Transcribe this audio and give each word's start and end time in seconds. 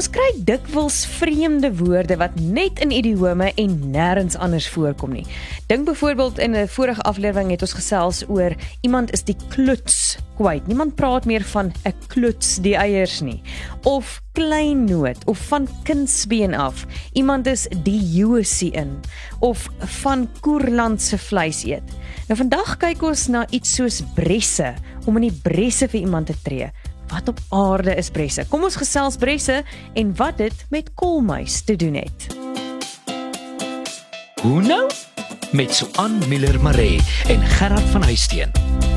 Ons 0.00 0.08
kry 0.08 0.30
dikwels 0.48 1.02
vreemde 1.18 1.68
woorde 1.76 2.16
wat 2.16 2.38
net 2.40 2.78
in 2.80 2.88
idiome 2.88 3.50
en 3.60 3.72
nêrens 3.92 4.38
anders 4.40 4.64
voorkom 4.72 5.12
nie. 5.12 5.26
Dink 5.68 5.84
byvoorbeeld 5.90 6.38
in 6.40 6.56
'n 6.56 6.68
vorige 6.72 7.04
aflewering 7.04 7.50
het 7.50 7.60
ons 7.60 7.76
gesels 7.76 8.22
oor 8.28 8.56
iemand 8.80 9.12
is 9.12 9.22
die 9.22 9.36
kluts 9.48 10.16
kwyt. 10.38 10.66
Niemand 10.66 10.94
praat 10.94 11.26
meer 11.28 11.44
van 11.44 11.72
'n 11.84 11.94
kluts 12.08 12.56
die 12.64 12.76
eiers 12.76 13.20
nie 13.20 13.42
of 13.84 14.22
klein 14.32 14.84
noot 14.84 15.20
of 15.26 15.38
van 15.38 15.68
kindsbeen 15.82 16.54
af. 16.54 16.86
Iemand 17.12 17.46
is 17.46 17.68
die 17.82 18.00
Josie 18.00 18.70
in 18.70 19.00
of 19.38 19.68
van 19.78 20.28
koerland 20.40 21.02
se 21.02 21.18
vleis 21.18 21.64
eet. 21.64 21.92
Nou 22.28 22.38
vandag 22.38 22.76
kyk 22.76 23.02
ons 23.02 23.26
na 23.26 23.46
iets 23.50 23.74
soos 23.74 24.02
bresse 24.14 24.74
om 25.04 25.16
in 25.16 25.28
die 25.28 25.40
bresse 25.42 25.88
vir 25.88 26.00
iemand 26.00 26.26
te 26.26 26.34
tree. 26.42 26.70
Wat 27.10 27.28
op 27.28 27.38
aarde 27.48 27.94
is 27.94 28.10
bresse? 28.10 28.44
Kom 28.48 28.62
ons 28.62 28.76
gesels 28.78 29.16
bresse 29.16 29.62
en 29.92 30.16
wat 30.16 30.36
dit 30.38 30.66
met 30.70 30.90
koolmuis 30.94 31.60
te 31.66 31.76
doen 31.76 31.94
het. 31.94 32.26
Hoe 34.42 34.62
nou? 34.62 34.90
Met 35.52 35.74
Suan 35.74 36.18
Miller 36.28 36.60
Maree 36.62 37.00
en 37.28 37.40
Gerard 37.40 37.90
van 37.90 38.02
Huisteen. 38.02 38.50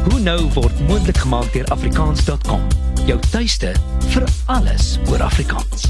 Hoe 0.09 0.19
nou 0.19 0.39
word 0.53 0.87
moontlik 0.87 1.17
gemaak 1.17 1.53
deur 1.53 1.65
afrikaans.com. 1.73 2.67
Jou 3.05 3.19
tuiste 3.31 3.73
vir 4.13 4.29
alles 4.45 4.97
oor 5.09 5.23
Afrikaans. 5.23 5.89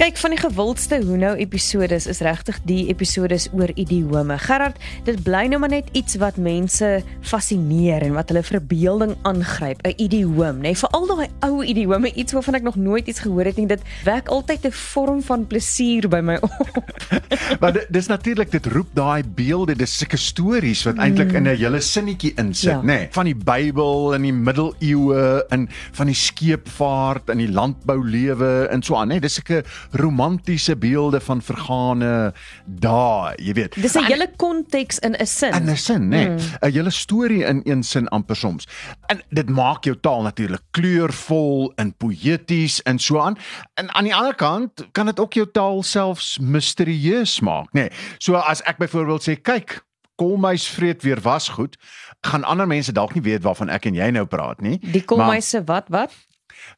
Kyk 0.00 0.16
van 0.16 0.32
die 0.32 0.40
gewildste 0.40 0.96
hoe 1.04 1.16
nou 1.20 1.34
episodes 1.36 2.06
is 2.08 2.22
regtig 2.24 2.56
die 2.64 2.86
episodes 2.88 3.50
oor 3.52 3.68
idiome. 3.76 4.38
Gerard, 4.40 4.78
dit 5.04 5.18
bly 5.20 5.42
nou 5.52 5.58
maar 5.60 5.74
net 5.74 5.90
iets 5.92 6.16
wat 6.22 6.38
mense 6.40 6.88
fascineer 7.20 8.06
en 8.06 8.14
wat 8.16 8.32
hulle 8.32 8.40
verbeelding 8.40 9.12
aangryp, 9.28 9.82
'n 9.84 9.92
idioom, 10.00 10.62
nê? 10.64 10.72
Nee, 10.72 10.78
Veral 10.80 11.04
daai 11.06 11.28
ou 11.44 11.60
idiome, 11.60 12.08
iets 12.14 12.32
waarvan 12.32 12.54
ek 12.54 12.62
nog 12.62 12.76
nooit 12.76 13.06
iets 13.12 13.20
gehoor 13.20 13.44
het 13.44 13.56
nie. 13.56 13.66
Dit 13.66 13.82
wek 14.04 14.28
altyd 14.28 14.64
'n 14.66 14.72
vorm 14.72 15.20
van 15.22 15.46
plesier 15.46 16.08
by 16.08 16.20
my 16.24 16.38
op. 16.40 16.80
maar 17.60 17.84
dis 17.90 18.06
natuurlik 18.06 18.50
dit 18.50 18.66
roep 18.66 18.88
daai 18.94 19.22
beelde, 19.22 19.76
dis 19.76 19.98
sulke 19.98 20.16
stories 20.16 20.82
wat 20.84 20.96
eintlik 20.96 21.32
in 21.32 21.44
'n 21.44 21.56
hele 21.56 21.80
sinnetjie 21.80 22.32
insit, 22.36 22.70
ja. 22.70 22.80
nê? 22.80 22.84
Nee, 22.84 23.08
van 23.10 23.24
die 23.24 23.36
Bybel 23.36 24.14
in 24.14 24.22
die 24.22 24.32
middeleeue 24.32 25.44
en 25.50 25.68
van 25.92 26.06
die 26.06 26.16
skeepvaart 26.16 27.28
en 27.28 27.36
die 27.36 27.52
landboulewe 27.52 28.68
en 28.70 28.82
so 28.82 28.96
aan, 28.96 29.08
nê? 29.08 29.20
Nee, 29.20 29.20
dis 29.20 29.34
sulke 29.34 29.62
romantiese 29.90 30.76
beelde 30.76 31.20
van 31.20 31.42
vergane 31.42 32.32
dae, 32.64 33.34
jy 33.36 33.52
weet. 33.52 33.74
Dis 33.82 33.94
'n 33.94 34.04
hele 34.04 34.30
konteks 34.36 34.98
in 34.98 35.16
'n 35.18 35.26
sin. 35.26 35.54
In 35.54 35.70
'n 35.70 35.76
sin, 35.76 36.08
nê. 36.08 36.08
Nee, 36.08 36.28
'n 36.28 36.38
mm. 36.60 36.72
hele 36.72 36.90
storie 36.90 37.44
in 37.44 37.60
een 37.64 37.82
sin 37.82 38.08
amper 38.08 38.36
soms. 38.36 38.68
En 39.06 39.22
dit 39.28 39.48
maak 39.48 39.84
jou 39.84 39.96
taal 40.00 40.22
natuurlik 40.22 40.62
kleurvol 40.70 41.72
en 41.76 41.94
poëties 41.96 42.82
en 42.82 42.98
so 42.98 43.18
aan. 43.18 43.36
En 43.74 43.94
aan 43.94 44.04
die 44.04 44.14
ander 44.14 44.34
kant 44.34 44.88
kan 44.92 45.06
dit 45.06 45.20
ook 45.20 45.32
jou 45.32 45.50
taal 45.52 45.82
selfs 45.82 46.38
misterieus 46.38 47.40
maak, 47.40 47.68
nê. 47.72 47.80
Nee, 47.80 47.90
so 48.18 48.34
as 48.34 48.62
ek 48.62 48.78
byvoorbeeld 48.78 49.22
sê, 49.22 49.40
kyk, 49.42 49.80
kolmuis 50.20 50.68
vreet 50.68 51.02
weer 51.02 51.20
was 51.24 51.48
goed, 51.48 51.76
gaan 52.20 52.44
ander 52.44 52.66
mense 52.66 52.92
dalk 52.92 53.14
nie 53.16 53.24
weet 53.24 53.42
waarvan 53.46 53.72
ek 53.72 53.88
en 53.88 53.96
jy 53.96 54.10
nou 54.12 54.26
praat 54.28 54.60
nie. 54.60 54.76
Die 54.92 55.04
kolmuise 55.04 55.62
wat 55.64 55.88
wat? 55.88 56.16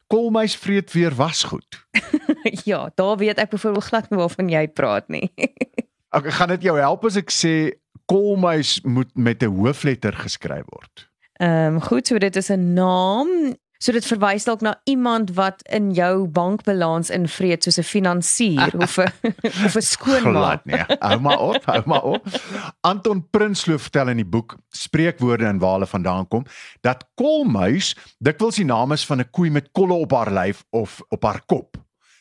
Kolmuis 0.07 0.55
vreet 0.55 0.91
weer 0.91 1.15
was 1.15 1.43
goed. 1.43 1.85
ja, 2.69 2.91
daar 2.95 3.17
weet 3.17 3.37
ek 3.37 3.49
byvoorbeeld 3.49 3.89
glad 3.89 4.09
nie 4.09 4.19
waarvan 4.19 4.49
jy 4.49 4.67
praat 4.67 5.07
nie. 5.07 5.31
ek 6.17 6.29
gaan 6.37 6.53
dit 6.55 6.69
jou 6.69 6.77
help 6.77 7.05
as 7.05 7.17
ek 7.17 7.33
sê 7.33 7.55
kolmuis 8.05 8.81
moet 8.83 9.09
met 9.15 9.43
'n 9.43 9.55
hoofletter 9.55 10.13
geskryf 10.13 10.65
word. 10.69 11.09
Ehm 11.41 11.75
um, 11.75 11.81
goed, 11.81 12.07
so 12.07 12.17
dit 12.17 12.35
is 12.35 12.49
'n 12.49 12.73
naam 12.73 13.55
So 13.83 13.91
dit 13.91 14.05
verwys 14.07 14.45
dalk 14.47 14.61
na 14.63 14.77
iemand 14.87 15.33
wat 15.35 15.59
in 15.67 15.89
jou 15.91 16.23
bankbalans 16.31 17.09
invreet 17.11 17.65
soos 17.65 17.79
'n 17.79 17.83
finansier 17.83 18.71
of 18.79 18.95
'n 18.97 19.11
of 19.67 19.75
'n 19.75 19.81
skoonmaak. 19.81 20.63
Nee, 20.65 20.85
hou 20.99 21.19
maar 21.19 21.39
op, 21.39 21.65
hou 21.65 21.81
maar 21.85 22.03
op. 22.03 22.23
Anton 22.81 23.27
Prinsloo 23.29 23.77
vertel 23.77 24.07
in 24.07 24.23
die 24.23 24.29
boek 24.35 24.55
Spreekwoorde 24.69 25.45
en 25.45 25.59
waar 25.59 25.73
hulle 25.73 25.87
vandaan 25.87 26.27
kom 26.27 26.45
dat 26.81 27.03
kolmuis 27.15 27.95
dikwels 28.19 28.55
die 28.55 28.65
naam 28.65 28.91
is 28.91 29.05
van 29.05 29.19
'n 29.19 29.29
koei 29.31 29.49
met 29.49 29.71
kolle 29.71 29.93
op 29.93 30.11
haar 30.11 30.31
lyf 30.31 30.63
of 30.69 31.01
op 31.09 31.23
haar 31.23 31.43
kop. 31.45 31.75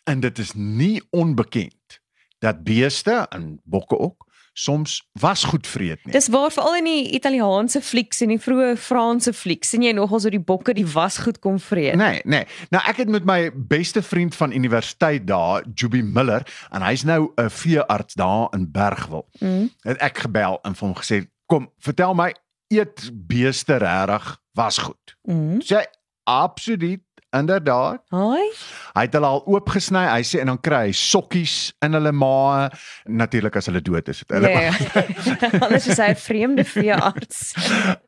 En 0.04 0.20
dit 0.20 0.38
is 0.38 0.53
nie 0.54 1.03
onbekend 1.10 2.00
dat 2.38 2.65
beeste 2.65 3.26
en 3.31 3.60
bokke 3.65 3.98
ook 3.98 4.26
soms 4.52 5.02
was 5.20 5.44
goed 5.44 5.66
vreet 5.66 6.04
nie. 6.04 6.12
Dis 6.12 6.28
waar 6.28 6.52
veral 6.52 6.76
in 6.76 6.88
die 6.88 7.10
Italiaanse 7.16 7.80
flieks 7.80 8.20
en 8.24 8.34
die 8.34 8.40
vroeë 8.40 8.74
Franse 8.80 9.32
flieks 9.32 9.72
sien 9.72 9.84
jy 9.86 9.94
nogal 9.96 10.20
so 10.20 10.32
die 10.32 10.42
bokke 10.42 10.74
die 10.76 10.86
was 10.94 11.18
goed 11.24 11.40
kom 11.44 11.58
vreet. 11.60 11.96
Nee, 12.00 12.20
nee. 12.24 12.44
Nou 12.74 12.82
ek 12.88 13.02
het 13.04 13.12
met 13.12 13.24
my 13.28 13.38
beste 13.54 14.02
vriend 14.04 14.36
van 14.36 14.52
universiteit 14.52 15.26
daar, 15.26 15.64
Juby 15.74 16.02
Miller, 16.04 16.44
en 16.70 16.84
hy's 16.84 17.04
nou 17.08 17.32
'n 17.36 17.50
veearts 17.50 18.14
daar 18.14 18.48
in 18.52 18.70
Bergwil. 18.70 19.26
Mm. 19.41 19.70
Het 19.82 19.98
ek 19.98 20.18
gebel 20.18 20.58
en 20.62 20.74
vir 20.74 20.88
hom 20.88 20.96
gesê, 20.96 21.26
"Kom, 21.46 21.70
vertel 21.78 22.14
my, 22.14 22.34
eet 22.68 23.10
beeste 23.12 23.76
regtig 23.76 24.41
was 24.52 24.78
goed?" 24.78 25.16
Mm. 25.22 25.60
Sy 25.60 25.84
absoluut 26.24 27.00
Inderdaad. 27.32 28.03
Haai. 28.12 28.48
Hy 28.93 29.04
het 29.06 29.15
hulle 29.16 29.28
al 29.28 29.41
oopgesny. 29.48 30.03
Hy 30.04 30.25
sê 30.26 30.43
en 30.43 30.50
dan 30.53 30.59
kry 30.60 30.82
hy 30.91 30.97
sokkies 30.97 31.54
in 31.84 31.97
hulle 31.97 32.12
maae. 32.12 32.66
Natuurlik 33.09 33.56
as 33.56 33.70
hulle 33.70 33.81
dood 33.84 34.10
is. 34.12 34.20
Hulle 34.28 34.50
ja, 34.53 34.66
ja. 34.69 34.72
Anders 35.65 35.88
is 35.88 36.00
hy 36.03 36.10
'n 36.12 36.21
vreemde 36.21 36.65
veearts. 36.69 37.41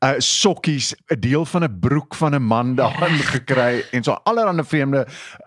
Uh 0.04 0.20
sokkies, 0.42 0.92
'n 1.08 1.20
deel 1.20 1.48
van 1.48 1.64
'n 1.64 1.80
broek 1.80 2.14
van 2.20 2.36
'n 2.36 2.42
man 2.42 2.76
daarin 2.76 3.16
gekry 3.32 3.84
en 3.92 4.04
so 4.04 4.12
allerlei 4.28 4.64
vreemde 4.64 5.06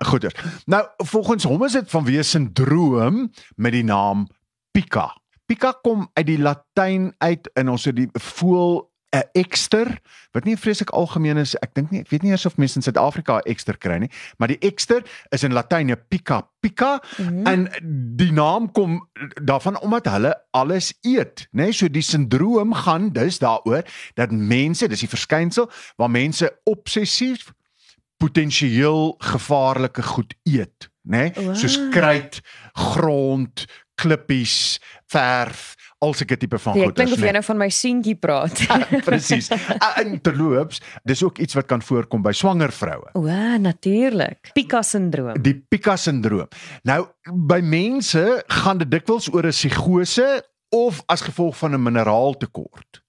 goeder. 0.10 0.34
Nou, 0.66 0.84
volgens 0.98 1.44
hom 1.44 1.64
is 1.64 1.78
dit 1.78 1.90
vanweë 1.90 2.24
sindroom 2.24 3.30
met 3.56 3.72
die 3.72 3.84
naam 3.84 4.28
Pica. 4.72 5.14
Pica 5.46 5.72
kom 5.82 6.10
uit 6.14 6.26
die 6.28 6.42
Latyn 6.42 7.14
uit 7.18 7.50
in 7.54 7.70
ons 7.70 7.86
het 7.86 7.96
die 7.96 8.10
voel 8.14 8.90
'n 9.16 9.24
ekster 9.40 9.88
wat 10.36 10.44
nie 10.44 10.58
vreeslik 10.60 10.90
algemeen 10.92 11.38
is 11.40 11.56
ek 11.64 11.74
dink 11.78 11.92
nie 11.92 12.02
ek 12.04 12.10
weet 12.12 12.24
nie 12.24 12.34
eers 12.36 12.46
of 12.46 12.58
mense 12.60 12.76
in 12.76 12.84
Suid-Afrika 12.84 13.40
'n 13.40 13.48
ekster 13.48 13.78
kry 13.80 14.00
nie 14.04 14.10
maar 14.38 14.52
die 14.52 14.60
ekster 14.60 15.04
is 15.32 15.44
in 15.44 15.56
Latyn 15.56 15.96
pica 16.10 16.42
pica 16.60 17.00
mm 17.18 17.28
-hmm. 17.28 17.48
en 17.48 17.70
die 18.18 18.32
naam 18.32 18.72
kom 18.72 19.08
daarvan 19.44 19.80
omdat 19.80 20.12
hulle 20.12 20.36
alles 20.52 20.94
eet 21.02 21.48
nê 21.52 21.70
nee? 21.70 21.72
so 21.72 21.88
die 21.88 22.02
sindroom 22.02 22.74
gaan 22.74 23.10
dus 23.14 23.40
daaroor 23.40 23.84
dat 24.16 24.32
mense 24.32 24.88
dis 24.88 25.00
die 25.00 25.10
verskynsel 25.16 25.72
waar 25.96 26.12
mense 26.12 26.52
obsessief 26.64 27.54
potensieel 28.18 29.16
gevaarlike 29.18 30.04
goed 30.04 30.34
eet 30.44 30.90
nê 31.08 31.32
nee? 31.32 31.46
wow. 31.46 31.56
soos 31.56 31.80
kruit 31.92 32.42
grond 32.74 33.66
klippies 33.98 34.78
verf 35.12 35.74
al 36.04 36.14
sulke 36.14 36.38
tipe 36.38 36.60
van 36.62 36.76
goed. 36.78 36.92
Ek 36.92 37.00
dink 37.00 37.16
of 37.16 37.24
jy 37.26 37.32
nou 37.34 37.44
van 37.48 37.58
my 37.58 37.68
seentjie 37.74 38.16
praat. 38.22 38.60
Presies. 39.08 39.50
En 40.02 40.20
terloops, 40.22 40.82
dis 41.10 41.24
ook 41.26 41.42
iets 41.42 41.58
wat 41.58 41.66
kan 41.70 41.82
voorkom 41.82 42.22
by 42.26 42.34
swanger 42.38 42.72
vroue. 42.76 43.10
O, 43.18 43.26
natuurlik. 43.62 44.52
Pica 44.54 44.84
sindroom. 44.86 45.34
Die 45.42 45.56
Pica 45.58 45.98
sindroom. 45.98 46.52
Nou 46.86 47.08
by 47.50 47.60
mense 47.66 48.24
gaan 48.62 48.84
dit 48.84 48.92
dikwels 48.94 49.32
oor 49.34 49.50
'n 49.50 49.56
psigose 49.56 50.28
of 50.70 51.02
as 51.08 51.26
gevolg 51.26 51.58
van 51.58 51.74
'n 51.74 51.82
mineraaltekort 51.82 53.02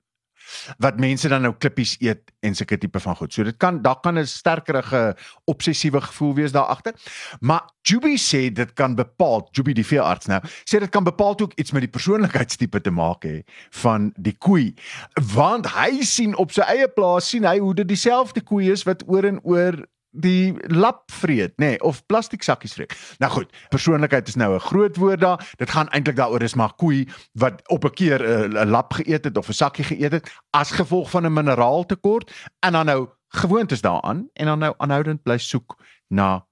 wat 0.78 1.00
mense 1.00 1.28
dan 1.28 1.42
nou 1.42 1.54
klippies 1.58 1.96
eet 2.00 2.32
en 2.40 2.54
sulke 2.54 2.78
tipe 2.78 3.00
van 3.00 3.16
goed. 3.16 3.32
So 3.32 3.44
dit 3.44 3.56
kan 3.56 3.82
daar 3.82 4.00
kan 4.00 4.18
'n 4.18 4.26
sterkerige 4.26 5.16
obsessiewe 5.44 6.00
gevoel 6.00 6.34
wees 6.34 6.52
daar 6.52 6.70
agter. 6.70 6.94
Maar 7.40 7.62
Juby 7.82 8.16
sê 8.16 8.52
dit 8.52 8.72
kan 8.72 8.94
bepaal, 8.94 9.48
Juby 9.52 9.72
die 9.72 9.86
veearts 9.86 10.26
nou, 10.26 10.40
sê 10.64 10.78
dit 10.78 10.90
kan 10.90 11.04
bepaal 11.04 11.38
ook 11.40 11.52
iets 11.54 11.72
met 11.72 11.80
die 11.80 11.90
persoonlikheidstipe 11.90 12.80
te 12.80 12.90
maak 12.90 13.24
hê 13.24 13.42
van 13.70 14.12
die 14.16 14.36
koei. 14.38 14.74
Want 15.34 15.66
hy 15.66 16.02
sien 16.02 16.36
op 16.36 16.52
sy 16.52 16.60
eie 16.60 16.88
plaas 16.88 17.28
sien 17.28 17.44
hy 17.44 17.58
hoe 17.58 17.74
dit 17.74 17.88
dieselfde 17.88 18.40
koei 18.40 18.70
is 18.70 18.82
wat 18.82 19.04
oor 19.06 19.24
en 19.24 19.40
oor 19.42 19.86
die 20.10 20.54
lap 20.72 21.10
vreet, 21.12 21.52
nê, 21.56 21.66
nee, 21.66 21.80
of 21.82 22.00
plastiek 22.06 22.42
sakkies 22.42 22.72
vreet. 22.72 22.94
Nou 23.18 23.30
goed, 23.32 23.52
persoonlikheid 23.68 24.28
is 24.28 24.36
nou 24.36 24.54
'n 24.54 24.60
groot 24.60 24.96
woord 24.96 25.20
daar. 25.20 25.54
Dit 25.56 25.70
gaan 25.70 25.88
eintlik 25.88 26.16
daaroor 26.16 26.42
is 26.42 26.54
maar 26.54 26.72
koei 26.74 27.08
wat 27.32 27.68
op 27.68 27.84
'n 27.84 27.94
keer 27.94 28.20
'n 28.22 28.70
lap 28.70 28.92
geëet 28.92 29.24
het 29.24 29.36
of 29.36 29.48
'n 29.48 29.52
sakkie 29.52 29.84
geëet 29.84 30.12
het 30.12 30.30
as 30.50 30.70
gevolg 30.70 31.10
van 31.10 31.26
'n 31.26 31.32
mineraaltekort 31.32 32.32
en 32.60 32.72
dan 32.72 32.86
nou 32.86 33.08
gewoontes 33.28 33.80
daaraan 33.80 34.28
en 34.32 34.46
dan 34.46 34.58
nou 34.58 34.74
aanhoudend 34.76 35.22
bly 35.22 35.38
soek 35.38 35.76
na 36.08 36.46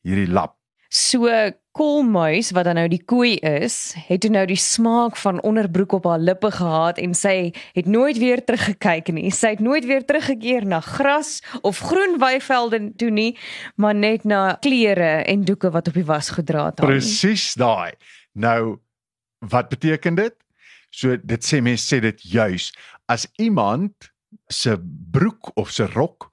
hierdie 0.00 0.32
lap. 0.32 0.56
So 0.88 1.28
koolmuis 1.72 2.50
wat 2.52 2.66
dan 2.68 2.76
nou 2.76 2.86
die 2.92 3.00
koei 3.08 3.36
is, 3.48 3.94
het 4.08 4.22
toe 4.24 4.30
nou 4.32 4.44
die 4.48 4.60
smaak 4.60 5.16
van 5.20 5.40
onderbroek 5.46 5.96
op 5.98 6.08
haar 6.10 6.20
lippe 6.20 6.50
gehad 6.52 7.00
en 7.00 7.14
sy 7.16 7.52
het 7.72 7.88
nooit 7.88 8.18
weer 8.20 8.44
teruggekyk 8.44 9.08
nie. 9.16 9.30
Sy 9.32 9.54
het 9.56 9.64
nooit 9.64 9.86
weer 9.88 10.04
teruggekeer 10.04 10.66
na 10.68 10.82
gras 10.84 11.40
of 11.62 11.80
groen 11.80 12.18
weivelde 12.20 12.92
toe 13.00 13.10
nie, 13.10 13.32
maar 13.76 13.96
net 13.96 14.24
na 14.28 14.58
klere 14.60 15.22
en 15.24 15.46
doeke 15.48 15.72
wat 15.72 15.88
op 15.88 15.96
die 15.96 16.06
was 16.08 16.30
gedra 16.36 16.68
het. 16.70 16.84
Presies 16.84 17.52
daai. 17.56 17.92
Nou 18.32 18.78
wat 19.48 19.72
beteken 19.72 20.14
dit? 20.20 20.36
So 20.92 21.16
dit 21.16 21.44
sê 21.44 21.62
mense 21.64 21.88
sê 21.88 22.02
dit 22.04 22.20
juis 22.34 22.68
as 23.08 23.26
iemand 23.40 24.12
se 24.52 24.76
broek 25.12 25.50
of 25.56 25.72
se 25.72 25.88
rok 25.96 26.31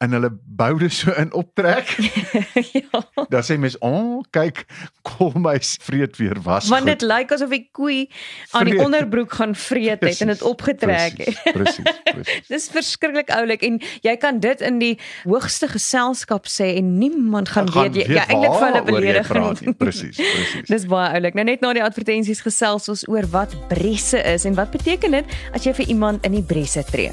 en 0.00 0.12
hulle 0.16 0.30
boude 0.44 0.88
so 0.88 1.12
in 1.12 1.32
optrek. 1.32 1.90
ja. 2.72 3.02
Dan 3.28 3.42
sê 3.44 3.58
mens, 3.58 3.76
"O, 3.78 3.88
oh, 3.88 4.24
kyk, 4.30 4.64
kom 5.02 5.42
my 5.42 5.58
vreet 5.60 6.16
weer 6.16 6.40
was." 6.42 6.68
Want 6.68 6.88
goed." 6.88 6.98
dit 6.98 7.02
lyk 7.02 7.32
asof 7.32 7.52
die 7.52 7.68
koei 7.72 8.08
aan 8.50 8.64
die 8.64 8.72
Vreet. 8.72 8.84
onderbroek 8.84 9.32
gaan 9.32 9.54
vreet 9.54 10.00
het 10.00 10.20
en 10.20 10.32
dit 10.32 10.42
opgetrek 10.42 11.18
het. 11.18 11.52
Presies, 11.52 11.92
Presies. 12.04 12.48
Dis 12.52 12.68
verskriklik 12.72 13.28
oulik 13.36 13.62
en 13.62 13.76
jy 14.00 14.16
kan 14.16 14.40
dit 14.40 14.60
in 14.60 14.80
die 14.80 14.96
hoogste 15.28 15.68
geselskap 15.68 16.48
sê 16.48 16.72
en 16.80 16.96
niemand 16.98 17.52
gaan, 17.52 17.68
Gaan 17.68 17.92
weet 17.92 18.08
jy 18.08 18.16
ja 18.16 18.24
eintlik 18.24 18.56
vir 18.56 18.66
hulle 18.66 18.80
jy 18.80 18.88
beledig. 18.88 19.32
Presies, 19.76 20.16
presies. 20.16 20.68
Dis 20.72 20.88
baie 20.88 21.12
oulik. 21.12 21.36
Nou 21.36 21.44
net 21.44 21.60
na 21.60 21.76
die 21.76 21.84
advertensies 21.84 22.40
gesels 22.40 22.88
ons 22.88 23.04
oor 23.08 23.28
wat 23.36 23.52
bresse 23.68 24.24
is 24.32 24.48
en 24.48 24.56
wat 24.56 24.72
beteken 24.72 25.20
dit 25.20 25.40
as 25.52 25.68
jy 25.68 25.76
vir 25.76 25.92
iemand 25.92 26.24
in 26.24 26.40
die 26.40 26.46
bresse 26.46 26.88
tree. 26.88 27.12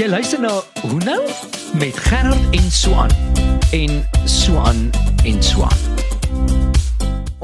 Jy 0.00 0.06
luister 0.08 0.40
na 0.40 0.48
Hoe 0.80 0.98
nou 1.04 1.18
met 1.76 1.98
Gerard 2.00 2.54
en 2.56 2.70
Swan 2.72 3.10
en 3.76 3.98
Swan 4.24 4.78
en 5.28 5.42
Swan. 5.44 5.76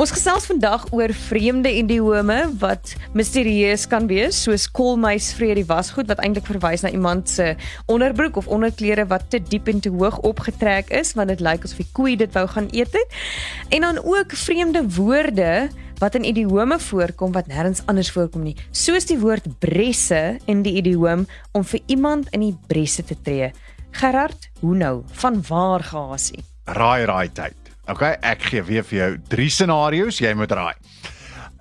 Ons 0.01 0.15
gesels 0.17 0.49
vandag 0.49 0.87
oor 0.89 1.13
vreemde 1.13 1.69
idiome 1.69 2.39
wat 2.57 2.95
misterieus 3.13 3.85
kan 3.93 4.09
wees, 4.09 4.41
soos 4.47 4.65
kolmuis 4.73 5.35
vreet 5.37 5.61
die 5.61 5.69
wasgoed 5.69 6.09
wat 6.09 6.25
eintlik 6.25 6.49
verwys 6.49 6.87
na 6.87 6.95
iemand 6.97 7.29
se 7.29 7.53
onderbroek 7.93 8.41
of 8.41 8.49
onderklere 8.49 9.05
wat 9.13 9.29
te 9.29 9.43
diep 9.53 9.69
en 9.69 9.85
te 9.85 9.93
hoog 9.93 10.23
opgetrek 10.25 10.89
is, 10.97 11.13
want 11.13 11.29
dit 11.35 11.45
lyk 11.45 11.69
asof 11.69 11.85
die 11.85 11.93
koei 11.93 12.17
dit 12.17 12.33
wou 12.33 12.47
gaan 12.57 12.73
eet 12.73 12.97
het. 12.97 13.21
En 13.69 13.85
dan 13.85 14.01
ook 14.01 14.33
vreemde 14.33 14.87
woorde 14.97 15.69
wat 16.01 16.17
in 16.19 16.27
idiome 16.29 16.79
voorkom 16.83 17.33
wat 17.33 17.49
nêrens 17.51 17.83
anders 17.91 18.11
voorkom 18.13 18.45
nie, 18.45 18.57
soos 18.71 19.09
die 19.09 19.19
woord 19.21 19.47
bresse 19.63 20.39
in 20.51 20.63
die 20.67 20.77
idioom 20.81 21.27
om 21.57 21.65
vir 21.65 21.81
iemand 21.87 22.29
in 22.37 22.45
die 22.45 22.57
bresse 22.69 23.05
te 23.07 23.17
tree. 23.23 23.53
Gerard, 23.97 24.51
hoe 24.61 24.75
nou? 24.77 24.97
Van 25.23 25.41
waar 25.49 25.85
gasie? 25.87 26.43
Raai 26.67 27.07
raai 27.09 27.29
tyd. 27.33 27.57
Okay, 27.89 28.17
ek 28.27 28.49
gee 28.51 28.65
weer 28.67 28.85
vir 28.85 28.99
jou 28.99 29.11
drie 29.31 29.51
scenario's, 29.53 30.19
jy 30.21 30.33
moet 30.35 30.53
raai. 30.53 30.75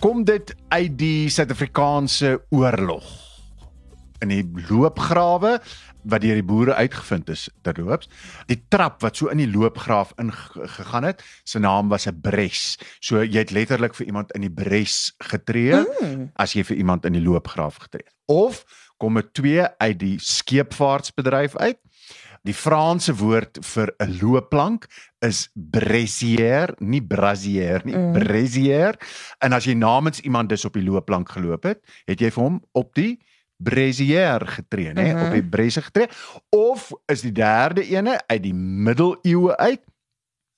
Kom 0.02 0.26
dit 0.28 0.52
uit 0.74 0.96
die 0.98 1.30
Suid-Afrikaanse 1.32 2.40
oorlog? 2.52 3.06
In 4.26 4.34
die 4.34 4.44
loopgrawe 4.70 5.60
wat 6.06 6.22
deur 6.22 6.38
die 6.38 6.46
boere 6.46 6.76
uitgevind 6.78 7.30
is 7.34 7.48
terloops. 7.66 8.10
Die 8.50 8.60
trap 8.70 9.02
wat 9.02 9.18
so 9.18 9.32
in 9.34 9.42
die 9.42 9.50
loopgraaf 9.50 10.14
ingegaan 10.22 11.10
het, 11.10 11.24
se 11.44 11.60
naam 11.60 11.90
was 11.90 12.08
'n 12.08 12.22
bres. 12.22 12.78
So 13.00 13.24
jy 13.24 13.40
het 13.40 13.52
letterlik 13.52 13.96
vir 13.96 14.08
iemand 14.08 14.32
in 14.32 14.42
die 14.42 14.54
bres 14.54 15.14
getree 15.20 15.86
mm. 16.02 16.32
as 16.36 16.54
jy 16.54 16.64
vir 16.64 16.78
iemand 16.78 17.06
in 17.06 17.14
die 17.14 17.24
loopgraaf 17.24 17.76
getree 17.76 18.06
het. 18.06 18.16
Of 18.26 18.66
kom 18.98 19.14
dit 19.14 19.34
twee 19.34 19.64
uit 19.78 20.00
die 20.00 20.18
skeepvaartbedryf 20.20 21.56
uit? 21.56 21.80
Die 22.46 22.54
Franse 22.54 23.16
woord 23.18 23.58
vir 23.66 23.90
'n 24.00 24.20
loopplank 24.22 24.86
is 25.20 25.50
brassière, 25.54 26.76
nie 26.80 27.02
brassière 27.02 27.82
nie, 27.86 27.98
mm. 27.98 28.14
brassière. 28.14 28.98
En 29.40 29.54
as 29.54 29.66
jy 29.66 29.74
namens 29.74 30.20
iemand 30.20 30.50
dus 30.50 30.66
op 30.66 30.74
die 30.74 30.86
loopplank 30.86 31.30
geloop 31.30 31.64
het, 31.64 31.82
het 32.06 32.20
jy 32.22 32.30
vir 32.32 32.44
hom 32.44 32.62
op 32.74 32.94
die 32.94 33.18
brassière 33.66 34.46
getree, 34.60 34.94
nê, 34.94 35.10
Mhm. 35.14 35.26
op 35.26 35.32
die 35.34 35.44
bresse 35.44 35.82
getree. 35.82 36.08
Of 36.56 36.92
is 37.12 37.22
die 37.26 37.32
derde 37.36 37.84
ene 37.90 38.20
uit 38.28 38.44
die 38.44 38.54
middeleeue 38.54 39.58
uit 39.58 39.82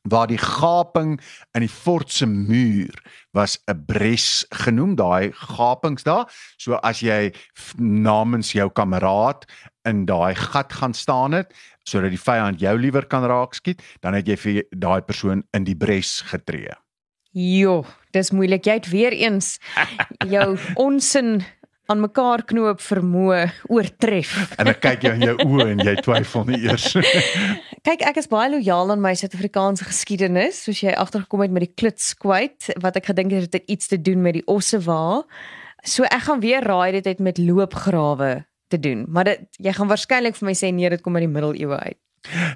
waar 0.08 0.28
die 0.28 0.38
gaping 0.40 1.18
in 1.52 1.62
die 1.66 1.70
fort 1.72 2.12
se 2.12 2.26
muur 2.26 2.96
was 3.36 3.58
'n 3.68 3.84
bres 3.86 4.46
genoem 4.64 4.96
daai 4.96 5.32
gapings 5.36 6.04
daar 6.04 6.26
so 6.58 6.74
as 6.76 7.02
jy 7.02 7.34
namens 7.78 8.52
jou 8.54 8.70
kameraad 8.70 9.44
in 9.84 10.06
daai 10.06 10.36
gat 10.36 10.72
gaan 10.74 10.94
staan 10.94 11.32
het 11.34 11.54
sodat 11.84 12.10
die 12.10 12.20
vyand 12.24 12.60
jou 12.60 12.78
liewer 12.80 13.06
kan 13.06 13.24
raak 13.26 13.54
skiet 13.54 13.82
dan 14.02 14.14
het 14.14 14.28
jy 14.28 14.38
vir 14.38 14.64
daai 14.72 15.02
persoon 15.02 15.44
in 15.54 15.64
die 15.64 15.76
bres 15.76 16.22
getree 16.22 16.72
Jo, 17.34 17.86
dis 18.12 18.32
moeilik. 18.32 18.66
Jy 18.66 18.74
het 18.74 18.90
weer 18.90 19.12
eens 19.14 19.60
jou 20.34 20.58
onsin 20.76 21.44
aan 21.88 22.02
mekaar 22.04 22.44
knoop 22.48 22.82
vermoë 22.84 23.44
oortref. 23.72 24.34
en 24.60 24.72
ek 24.72 24.82
kyk 24.84 25.06
jou 25.08 25.14
in 25.16 25.26
jou 25.26 25.36
oë 25.46 25.68
en 25.74 25.84
jy 25.88 25.96
twyfel 26.04 26.48
nie 26.50 26.62
eers 26.68 26.90
Kyk, 27.88 28.02
ek 28.04 28.18
is 28.20 28.28
baie 28.28 28.50
lojaal 28.52 28.92
aan 28.92 29.00
my 29.04 29.14
Suid-Afrikaanse 29.16 29.86
geskiedenis, 29.88 30.60
soos 30.66 30.82
jy 30.84 30.92
agtergekom 30.92 31.46
het 31.46 31.54
met 31.56 31.64
die 31.64 31.72
klitskwyt 31.80 32.74
wat 32.84 33.00
ek 33.00 33.14
gedink 33.14 33.32
het 33.32 33.48
dit 33.48 33.62
het 33.62 33.72
iets 33.72 33.88
te 33.88 34.00
doen 34.02 34.20
met 34.26 34.36
die 34.36 34.44
ossewa. 34.52 35.24
So 35.88 36.04
ek 36.04 36.26
gaan 36.28 36.44
weer 36.44 36.66
raai 36.68 36.98
dit 36.98 37.08
het 37.08 37.24
met 37.24 37.40
loopgrawe 37.40 38.42
te 38.68 38.80
doen, 38.84 39.06
maar 39.08 39.30
dit 39.30 39.64
jy 39.64 39.72
gaan 39.78 39.88
waarskynlik 39.88 40.36
vir 40.36 40.50
my 40.50 40.58
sê 40.58 40.74
nee, 40.76 40.92
dit 40.92 41.06
kom 41.06 41.16
uit 41.16 41.24
die 41.24 41.32
middeleeue 41.32 41.80
uit. 41.80 42.02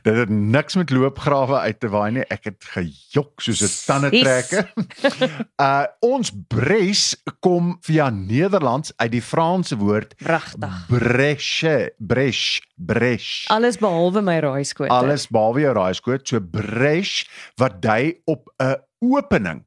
Dit 0.04 0.16
het 0.16 0.30
niks 0.30 0.76
met 0.76 0.90
loopgrawe 0.90 1.60
uit 1.60 1.80
te 1.80 1.90
waai 1.90 2.12
nie 2.12 2.26
ek 2.30 2.44
het 2.52 2.64
gejok 2.74 3.42
soos 3.42 3.62
'n 3.62 3.74
tande 3.86 4.10
Sis. 4.10 4.24
trekke 4.24 4.68
uh 5.68 5.86
ons 6.00 6.32
bres 6.48 7.16
kom 7.40 7.78
via 7.82 8.10
Nederlands 8.10 8.94
uit 8.98 9.12
die 9.12 9.22
Franse 9.22 9.78
woord 9.78 10.16
Pragtig. 10.22 10.86
Breche, 10.88 11.94
brech, 11.98 12.62
brech. 12.76 13.46
Alles 13.48 13.78
behalwe 13.78 14.22
my 14.22 14.38
raaiskoot. 14.40 14.90
Alles 14.90 15.28
behalwe 15.28 15.66
jou 15.66 15.74
raaiskoot, 15.76 16.28
so 16.28 16.42
brech 16.42 17.26
wat 17.62 17.82
dui 17.82 18.22
op 18.26 18.50
'n 18.62 18.78
opening, 19.00 19.66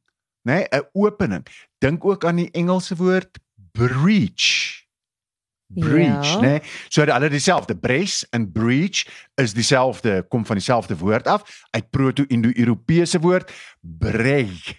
nê, 0.48 0.62
nee, 0.62 0.66
'n 0.70 0.88
opening. 0.92 1.46
Dink 1.78 2.04
ook 2.04 2.24
aan 2.24 2.36
die 2.36 2.50
Engelse 2.50 2.96
woord 2.96 3.38
breach. 3.72 4.83
Breach, 5.74 6.34
Ja. 6.34 6.40
né? 6.40 6.62
So 6.88 7.02
hulle 7.02 7.28
dieselfde 7.28 7.74
breach 7.76 8.22
en 8.30 8.52
breach 8.52 9.04
is 9.34 9.54
dieselfde 9.54 10.22
kom 10.28 10.46
van 10.46 10.56
dieselfde 10.56 10.96
woord 10.96 11.26
af 11.26 11.42
uit 11.70 11.90
proto-indo-Europese 11.90 13.20
woord 13.20 13.52
breig. 13.80 14.74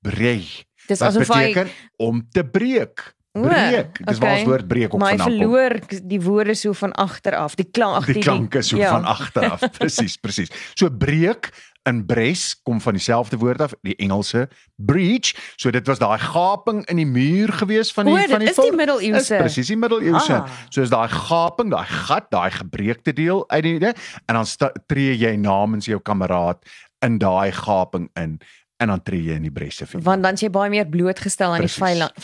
Breig. 0.00 0.64
Dis 0.86 1.02
asof 1.02 1.28
hy 1.28 1.52
beteken 1.52 1.68
om 1.96 2.22
te 2.32 2.44
breek. 2.44 3.14
Breek. 3.32 4.00
Dis 4.02 4.18
waar 4.18 4.32
ons 4.32 4.40
okay. 4.40 4.44
woord 4.44 4.66
breek 4.66 4.92
op 4.92 4.98
maar 4.98 5.12
hy 5.12 5.18
vandaan 5.20 5.38
kom. 5.38 5.52
verloor 5.52 6.08
die 6.10 6.20
woorde 6.20 6.54
so 6.58 6.72
van 6.74 6.92
agter 6.98 7.36
af, 7.38 7.54
die 7.54 7.68
klank, 7.70 8.08
die 8.10 8.22
klank 8.22 8.56
is 8.58 8.72
so 8.72 8.80
ja. 8.80 8.90
van 8.90 9.04
agter 9.06 9.46
af. 9.52 9.62
Presies, 9.78 10.16
presies. 10.18 10.50
So 10.74 10.90
breek 10.90 11.52
in 11.88 12.02
bres 12.06 12.60
kom 12.62 12.80
van 12.80 12.92
dieselfde 12.92 13.38
woord 13.40 13.60
af, 13.60 13.74
die 13.82 13.96
Engelse 13.96 14.48
breach. 14.76 15.32
So 15.56 15.70
dit 15.70 15.86
was 15.86 15.98
daai 15.98 16.18
gaping 16.18 16.84
in 16.92 17.00
die 17.00 17.08
muur 17.08 17.52
gewees 17.62 17.92
van 17.92 18.08
die 18.08 18.14
O, 18.14 18.20
dit 18.20 18.30
van 18.30 18.44
die 18.44 18.50
is 18.52 18.60
die 18.60 18.76
middeleeuse. 18.76 19.40
Presies 19.40 19.72
die 19.72 19.78
middeleeuse. 19.80 20.42
Ah. 20.42 20.60
So 20.68 20.84
is 20.84 20.92
daai 20.92 21.08
gaping, 21.08 21.72
daai 21.72 21.86
gat, 21.88 22.28
daai 22.30 22.50
gebreekte 22.50 23.14
deel 23.16 23.44
uit 23.48 23.64
die 23.64 23.78
ne? 23.80 23.94
en 24.26 24.40
dan 24.40 24.72
tree 24.86 25.16
jy 25.16 25.34
namens 25.40 25.88
jou 25.88 26.00
kameraad 26.04 26.64
in 27.04 27.18
daai 27.18 27.52
gaping 27.56 28.10
in 28.20 28.38
en 28.80 28.88
dan 28.88 29.02
tree 29.04 29.22
jy 29.28 29.36
in 29.36 29.44
die 29.44 29.52
bresse 29.52 29.84
vir. 29.88 30.00
Want 30.04 30.24
dan 30.24 30.38
is 30.38 30.44
jy 30.44 30.48
baie 30.52 30.72
meer 30.72 30.88
blootgestel 30.88 31.52
aan 31.52 31.66
die 31.66 31.72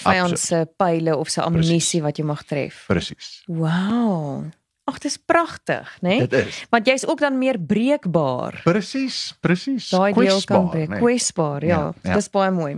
vyand 0.05 0.41
se 0.41 0.63
pyle 0.81 1.17
of 1.17 1.29
se 1.33 1.43
ammunisie 1.45 2.01
wat 2.05 2.17
jy 2.17 2.25
mag 2.25 2.47
tref. 2.49 2.87
Presies. 2.89 3.43
Wow. 3.49 4.47
Ag, 4.87 4.99
dis 5.03 5.17
pragtig, 5.19 5.89
né? 6.01 6.19
Dit 6.29 6.33
is. 6.47 6.61
Want 6.71 6.87
jy's 6.87 7.07
ook 7.11 7.19
dan 7.21 7.39
meer 7.39 7.59
breekbaar. 7.59 8.61
Presies, 8.65 9.35
presies. 9.43 9.89
Daai 9.91 10.13
deel 10.15 10.43
kan 10.47 10.69
breek. 10.71 10.89
nee. 10.89 11.01
Kwesbaar, 11.03 11.65
ja. 11.67 11.79
Ja, 11.79 11.93
ja. 12.03 12.15
Dis 12.15 12.29
baie 12.31 12.51
mooi. 12.55 12.77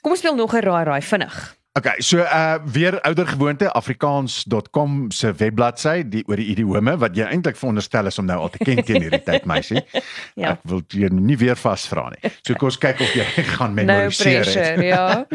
Kom 0.00 0.12
ons 0.14 0.20
speel 0.22 0.36
nog 0.38 0.54
'n 0.54 0.62
raai 0.62 0.84
raai 0.84 1.02
vinnig. 1.02 1.56
Okay, 1.78 2.00
so 2.02 2.18
uh 2.18 2.58
weer 2.64 3.00
ouer 3.02 3.26
gewoonte 3.26 3.68
afrikaans.com 3.72 5.10
se 5.10 5.32
webbladsy 5.32 6.02
die 6.08 6.22
oor 6.28 6.36
die 6.36 6.46
idiome 6.50 6.96
wat 6.98 7.14
jy 7.16 7.26
eintlik 7.30 7.56
veronderstel 7.56 8.06
is 8.10 8.18
om 8.18 8.26
nou 8.26 8.38
al 8.40 8.50
te 8.50 8.58
ken 8.58 8.82
teen 8.84 9.02
hierdie 9.02 9.22
tyd 9.22 9.44
meisie. 9.44 9.82
Ja. 10.40 10.50
Ek 10.56 10.60
wil 10.64 10.82
jou 10.88 11.10
nie 11.14 11.36
weer 11.36 11.56
vasvra 11.56 12.08
nie. 12.10 12.30
So 12.46 12.54
kom 12.54 12.68
ons 12.70 12.78
kyk 12.78 13.00
of 13.00 13.14
jy 13.14 13.24
gaan 13.56 13.74
No 13.74 13.82
memoriseer 13.82 14.44
het. 14.44 14.54
pressure, 14.54 14.84
ja. 14.86 15.26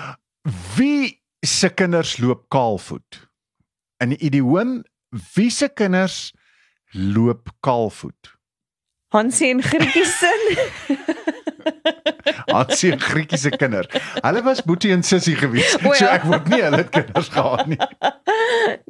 Wie 0.76 1.20
se 1.46 1.68
kinders 1.74 2.16
loop 2.18 2.48
kaalvoet? 2.48 3.28
In 4.02 4.08
die 4.14 4.18
idioom 4.26 4.82
wie 5.34 5.50
se 5.50 5.68
kinders 5.68 6.32
loop 6.92 7.52
kaalvoet? 7.60 8.32
Hansie 9.14 9.50
en 9.54 9.62
Grietjie 9.62 10.04
sin. 10.04 10.42
Hansie 12.54 12.92
en 12.92 13.00
Grietjie 13.00 13.38
se 13.38 13.50
kinders. 13.54 13.88
Hulle 14.20 14.42
was 14.46 14.62
Boetie 14.66 14.92
en 14.92 15.02
Sissie 15.06 15.36
gewees. 15.38 15.76
O 15.84 15.92
ja. 15.92 15.98
So 15.98 16.10
ek 16.10 16.26
hoop 16.28 16.50
nie 16.52 16.60
hulle 16.64 16.82
het 16.82 16.92
kinders 16.94 17.30
gehad 17.34 17.70
nie. 17.70 17.80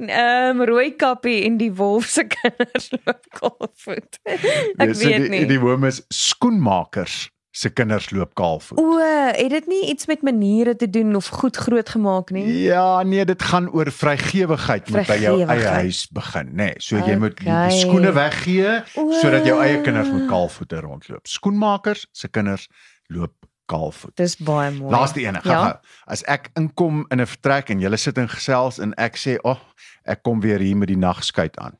Ehm 0.07 0.61
um, 0.61 0.65
rooi 0.69 0.91
kappie 0.97 1.43
en 1.47 1.59
die 1.61 1.71
wolf 1.77 2.09
se 2.13 2.25
kinders 2.37 2.91
loop 2.97 3.23
kaalvoet. 3.41 4.21
Ek 4.25 4.43
Ja, 4.43 4.93
so 4.93 5.05
weet 5.05 5.27
die, 5.27 5.33
nie. 5.33 5.45
Die 5.51 5.61
hoom 5.61 5.85
is 5.89 6.03
skoenmakers 6.13 7.27
se 7.57 7.71
kinders 7.73 8.11
loop 8.13 8.35
kaalvoet. 8.37 8.79
O, 8.79 8.99
het 9.33 9.51
dit 9.51 9.67
nie 9.71 9.87
iets 9.89 10.07
met 10.07 10.23
maniere 10.23 10.75
te 10.77 10.91
doen 10.91 11.15
of 11.17 11.27
goed 11.41 11.57
groot 11.57 11.89
gemaak 11.89 12.31
nie? 12.31 12.45
Ja, 12.67 13.03
nee, 13.03 13.25
dit 13.25 13.43
gaan 13.43 13.71
oor 13.73 13.89
vrygewigheid 13.93 14.91
moet 14.93 15.07
by 15.09 15.17
jou 15.23 15.39
eie 15.41 15.71
huis 15.81 16.03
begin, 16.13 16.51
nê. 16.53 16.67
Nee, 16.67 16.75
so 16.85 17.01
jy 17.01 17.17
moet 17.17 17.39
die, 17.41 17.49
Okay. 17.49 17.79
skoene 17.81 18.13
weggee 18.13 18.83
sodat 19.23 19.47
jou 19.49 19.57
eie 19.65 19.81
kinders 19.87 20.11
met 20.13 20.29
kaalvoete 20.29 20.81
rondloop. 20.85 21.27
Skoenmakers 21.27 22.07
se 22.13 22.29
kinders 22.29 22.69
loop 23.09 23.33
kaalvoet. 23.71 24.13
Dis 24.21 24.37
baie 24.37 24.71
mooi. 24.77 24.93
Laaste 24.93 25.21
ene, 25.25 25.41
gou 25.41 25.53
Ja. 25.55 25.63
gou. 25.65 25.75
As 26.13 26.23
ek 26.29 26.51
inkom 26.61 27.07
in 27.09 27.21
'n 27.21 27.27
vertrek 27.27 27.71
en 27.71 27.81
julle 27.81 27.97
sit 27.97 28.19
in 28.19 28.29
gesels 28.29 28.79
en 28.79 28.93
ek 28.95 29.17
sê, 29.17 29.37
"Ag, 29.43 29.57
oh, 29.57 29.59
ek 30.05 30.23
kom 30.23 30.41
weer 30.41 30.59
hier 30.59 30.77
met 30.77 30.89
die 30.89 30.97
nagskuit 30.99 31.57
aan." 31.59 31.79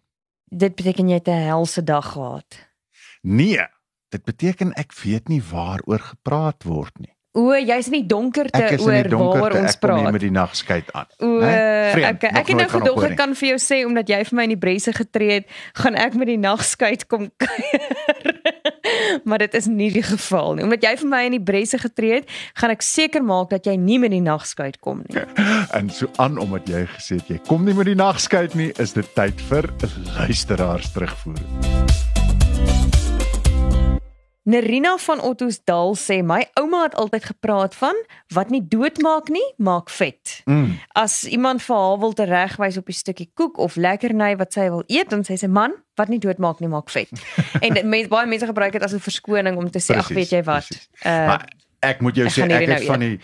Dit 0.49 0.75
beteken 0.75 1.09
jy 1.09 1.15
het 1.15 1.29
'n 1.29 1.45
helse 1.53 1.85
dag 1.85 2.13
gehad. 2.13 2.47
Nee, 3.23 3.61
dit 4.17 4.25
beteken 4.25 4.73
ek 4.81 4.97
weet 5.05 5.29
nie 5.33 5.43
waaroor 5.53 6.03
gepraat 6.15 6.65
word 6.69 6.97
nie. 7.03 7.13
O, 7.37 7.51
jy's 7.53 7.91
in 7.91 7.99
die 7.99 8.07
donkerte 8.09 8.57
Ek 8.65 8.79
is 8.79 8.81
in 8.81 8.87
oor 8.89 8.95
die 8.97 9.11
donkerte, 9.13 9.41
waaroor 9.43 9.55
ons 9.61 9.75
ek 9.77 9.81
kom 9.83 9.91
hier 9.93 10.05
praat. 10.07 10.13
met 10.17 10.23
die 10.25 10.31
nagskuit 10.33 10.87
aan. 10.97 11.09
O, 11.21 11.27
Né? 11.43 11.51
Vreemd, 11.93 12.07
ek 12.09 12.25
ek 12.41 12.47
het 12.49 12.57
nou 12.63 12.69
gedog 12.73 13.03
ek 13.11 13.17
kan 13.19 13.35
vir 13.37 13.49
jou 13.51 13.59
sê 13.61 13.79
omdat 13.85 14.09
jy 14.09 14.21
vir 14.31 14.37
my 14.39 14.47
in 14.49 14.55
die 14.55 14.63
bresse 14.63 14.95
getree 14.97 15.35
het, 15.43 15.51
gaan 15.77 15.99
ek 16.01 16.17
met 16.17 16.31
die 16.33 16.39
nagskuit 16.41 17.05
kom 17.13 17.29
kuier. 17.45 18.41
maar 19.29 19.45
dit 19.45 19.53
is 19.61 19.69
nie 19.69 19.91
die 19.93 20.07
geval 20.07 20.57
nie. 20.57 20.65
Omdat 20.65 20.89
jy 20.89 20.95
vir 21.03 21.13
my 21.13 21.23
in 21.29 21.37
die 21.37 21.45
bresse 21.53 21.79
getree 21.85 22.23
het, 22.23 22.33
gaan 22.57 22.73
ek 22.73 22.83
seker 22.89 23.21
maak 23.29 23.53
dat 23.53 23.69
jy 23.69 23.77
nie 23.77 23.99
met 24.01 24.17
die 24.17 24.25
nagskuit 24.25 24.81
kom 24.81 25.05
nie. 25.05 25.21
En 25.77 25.91
so 25.93 26.09
aan 26.17 26.41
omdat 26.41 26.65
jy 26.73 26.87
gesê 26.97 27.21
het 27.21 27.29
jy 27.37 27.41
kom 27.53 27.69
nie 27.69 27.77
met 27.77 27.93
die 27.93 27.99
nagskuit 28.01 28.57
nie, 28.57 28.73
is 28.81 28.97
dit 28.97 29.13
tyd 29.19 29.45
vir 29.53 29.69
luisteraars 30.17 30.89
terugvoer. 30.97 32.16
Nerina 34.47 34.95
van 35.03 35.21
Ottosdal 35.27 35.97
sê 35.99 36.21
my 36.23 36.45
ouma 36.61 36.85
het 36.85 36.95
altyd 36.95 37.25
gepraat 37.33 37.75
van 37.75 37.97
wat 38.35 38.53
nie 38.55 38.63
doodmaak 38.63 39.27
nie, 39.35 39.45
maak 39.59 39.91
vet. 39.91 40.41
Mm. 40.47 40.77
As 40.95 41.25
iemand 41.27 41.65
vir 41.67 41.75
haar 41.77 41.99
wil 41.99 42.15
teregwys 42.15 42.79
op 42.79 42.87
'n 42.89 42.95
stukkie 42.95 43.31
koek 43.35 43.59
of 43.59 43.75
lekkerny 43.75 44.37
wat 44.37 44.53
sy 44.53 44.69
wil 44.71 44.85
eet, 44.87 45.11
dan 45.11 45.27
sê 45.27 45.35
sy 45.35 45.51
man, 45.51 45.75
wat 45.99 46.09
nie 46.09 46.23
doodmaak 46.23 46.61
nie, 46.61 46.69
maak 46.69 46.91
vet. 46.91 47.11
en 47.65 47.75
dit 47.75 47.85
mense 47.85 48.09
baie 48.09 48.27
mense 48.27 48.47
gebruik 48.47 48.73
dit 48.73 48.83
as 48.83 48.95
'n 48.95 49.03
verskoning 49.03 49.57
om 49.57 49.71
te 49.71 49.83
sê, 49.83 49.99
ag 49.99 50.09
weet 50.09 50.31
jy 50.31 50.43
wat. 50.43 50.67
presies. 50.67 50.89
Uh 51.03 51.27
Maar 51.27 51.49
ek 51.81 52.01
moet 52.01 52.15
jou 52.15 52.27
ek 52.27 52.33
sê 52.33 52.43
ek 52.47 52.61
het 52.61 52.69
nou 52.69 52.85
van 52.87 53.01
die 53.01 53.19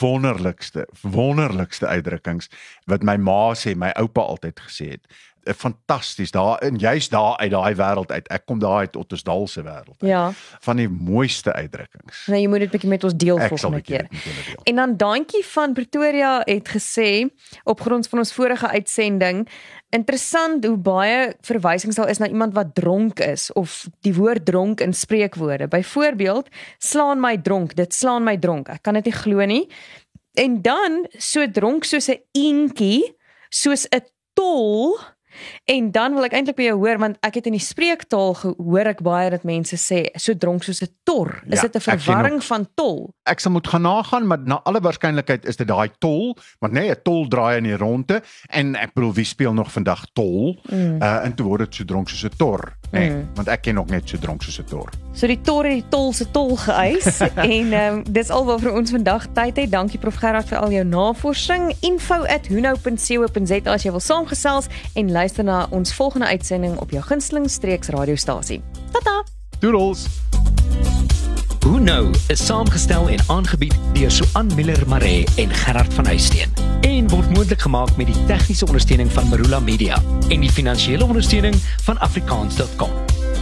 wonderlikste 0.00 0.86
wonderlikste 1.02 1.86
uitdrukkings 1.86 2.50
wat 2.86 3.02
my 3.02 3.16
ma 3.16 3.54
sê, 3.54 3.76
my 3.76 3.92
oupa 3.94 4.20
altyd 4.20 4.60
gesê 4.60 4.90
het. 4.96 5.06
Fantasties 5.54 6.30
daar 6.30 6.58
en 6.58 6.76
jy's 6.76 7.08
daar 7.08 7.36
uit 7.36 7.50
daai 7.50 7.74
wêreld 7.74 8.10
uit. 8.12 8.28
Ek 8.28 8.46
kom 8.46 8.58
daar 8.58 8.78
uit 8.78 8.96
Ottosdal 8.96 9.46
se 9.46 9.62
wêreld. 9.62 9.96
uit. 10.02 10.10
ja, 10.10 10.32
Van 10.60 10.76
die 10.76 10.88
mooiste 10.88 11.52
uitdrukkings. 11.52 12.26
nou 12.26 12.40
jy 12.40 12.48
moet 12.48 12.58
dit 12.60 12.70
bietjie 12.70 12.88
met 12.88 13.04
ons 13.04 13.14
deel 13.16 13.38
volgende 13.38 13.76
bietjie 13.76 13.96
keer. 14.08 14.08
En 14.64 14.74
dan 14.76 14.96
Dantjie 14.96 15.44
van 15.44 15.72
Pretoria 15.72 16.42
het 16.44 16.68
gesê 16.68 17.28
op 17.64 17.80
grond 17.80 18.08
van 18.08 18.18
ons 18.18 18.32
vorige 18.32 18.68
uitsending 18.68 19.48
interessant 19.90 20.64
hoe 20.64 20.76
baie 20.76 21.34
verwysings 21.40 21.96
daar 21.96 22.08
is 22.10 22.18
na 22.18 22.26
iemand 22.28 22.54
wat 22.54 22.74
dronk 22.74 23.20
is 23.20 23.52
of 23.52 23.86
die 24.00 24.14
woord 24.14 24.44
dronk 24.44 24.80
in 24.80 24.92
spreekwoorde. 24.94 25.68
Byvoorbeeld, 25.68 26.48
slaan 26.78 27.20
my 27.20 27.36
dronk, 27.38 27.74
dit 27.76 27.94
slaan 27.94 28.24
my 28.24 28.36
dronk. 28.36 28.68
Ek 28.68 28.82
kan 28.82 28.94
dit 28.94 29.04
nie 29.04 29.12
glo 29.14 29.44
nie. 29.46 29.68
En 30.34 30.58
dan 30.62 31.06
so 31.16 31.46
dronk 31.50 31.84
soos 31.84 32.08
'n 32.10 32.20
eentjie, 32.32 33.14
soos 33.48 33.86
'n 33.94 34.02
tol. 34.34 34.98
En 35.64 35.90
dan 35.90 36.14
wil 36.14 36.24
ek 36.24 36.32
eintlik 36.32 36.56
by 36.56 36.62
jou 36.62 36.76
hoor 36.78 36.98
want 36.98 37.16
ek 37.22 37.34
het 37.34 37.46
in 37.46 37.52
die 37.52 37.60
spreektaal 37.60 38.34
gehoor 38.34 38.86
ek 38.86 39.00
baie 39.02 39.30
dat 39.30 39.44
mense 39.44 39.76
sê 39.76 40.06
so 40.16 40.34
dronk 40.34 40.62
soos 40.64 40.82
'n 40.82 40.88
tor. 41.04 41.42
Is 41.48 41.60
Ja, 41.62 41.68
dit 41.68 41.76
'n 41.76 41.80
verwarring 41.80 42.44
van 42.44 42.66
tol? 42.74 43.10
Ek 43.26 43.40
sal 43.40 43.52
moet 43.52 43.66
gaan 43.66 43.82
nagaan, 43.82 44.26
maar 44.26 44.38
na 44.44 44.60
alle 44.64 44.80
waarskynlikheid 44.80 45.44
is 45.46 45.56
dit 45.56 45.66
daai 45.68 45.90
tol, 45.98 46.36
want 46.60 46.72
nee, 46.72 46.90
'n 46.90 46.96
tol 47.04 47.28
draai 47.28 47.56
in 47.58 47.64
die 47.64 47.76
ronde 47.76 48.22
en 48.50 48.74
ek 48.76 48.94
bedoel 48.94 49.12
wie 49.14 49.24
speel 49.24 49.52
nog 49.54 49.72
vandag 49.72 50.04
tol? 50.14 50.56
Mm. 50.70 51.02
Uh 51.02 51.24
en 51.24 51.34
toe 51.34 51.46
word 51.46 51.60
dit 51.60 51.74
so 51.74 51.84
dronk 51.84 52.08
soos 52.08 52.24
'n 52.24 52.36
tor, 52.36 52.72
nee, 52.92 53.10
Mm. 53.10 53.28
want 53.34 53.48
ek 53.48 53.62
ken 53.62 53.74
nog 53.74 53.86
net 53.88 54.08
so 54.08 54.16
dronk 54.18 54.42
soos 54.42 54.58
'n 54.60 54.64
tor. 54.64 54.90
So 55.12 55.26
die 55.26 55.40
tor 55.40 55.64
het 55.64 55.72
die 55.72 55.88
tol 55.88 56.12
se 56.12 56.30
tol 56.30 56.56
geëis 56.56 57.20
en 57.36 57.72
ehm 57.72 57.94
um, 57.94 58.02
dis 58.12 58.30
alwaar 58.30 58.58
vir 58.60 58.72
ons 58.72 58.90
vandag 58.90 59.26
tyd 59.34 59.56
het. 59.56 59.70
Dankie 59.70 59.98
Prof 59.98 60.14
Gerard 60.16 60.48
vir 60.48 60.58
al 60.58 60.70
jou 60.70 60.84
navorsing. 60.84 61.72
info@hunou.co.za 61.80 63.70
as 63.72 63.82
jy 63.84 63.90
wil 63.90 64.00
saamgesels 64.00 64.66
en 64.94 65.10
luister 65.10 65.25
na 65.42 65.66
ons 65.70 65.94
volgende 65.94 66.26
uitsending 66.26 66.78
op 66.78 66.90
jou 66.90 67.02
gunsteling 67.02 67.50
streeks 67.50 67.88
radiostasie. 67.88 68.62
Tata. 68.90 69.24
Doodles. 69.58 70.06
Hoe 71.66 71.80
nou 71.80 72.14
is 72.28 72.46
saamgestel 72.46 73.08
en 73.08 73.18
aangebied 73.26 73.74
deur 73.92 74.10
Suan 74.10 74.50
Miller 74.54 74.88
Maree 74.88 75.26
en 75.36 75.50
Gerard 75.50 75.94
van 75.94 76.06
Huisteen 76.06 76.52
en 76.80 77.08
word 77.08 77.30
moontlik 77.30 77.60
gemaak 77.60 77.96
met 77.96 78.06
die 78.06 78.24
tegniese 78.26 78.66
ondersteuning 78.66 79.12
van 79.12 79.28
Marula 79.28 79.60
Media 79.60 79.98
en 80.28 80.40
die 80.40 80.50
finansiële 80.50 81.04
ondersteuning 81.04 81.54
van 81.82 81.98
afrikaans.com. 81.98 82.90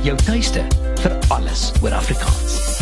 Jou 0.02 0.16
tuiste 0.24 0.64
vir 1.02 1.18
alles 1.28 1.72
oor 1.82 1.92
Afrikaans. 1.92 2.73